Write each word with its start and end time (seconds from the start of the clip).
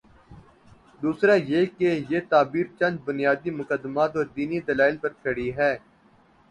دوسرا 1.01 1.33
یہ 1.49 1.65
کہ 1.77 1.89
یہ 2.09 2.19
تعبیر 2.29 2.65
چند 2.79 2.97
بنیادی 3.05 3.51
مقدمات 3.59 4.11
اوردینی 4.15 4.59
دلائل 4.67 4.97
پر 4.97 5.11
کھڑی 5.21 5.49
ہے۔ 5.57 5.73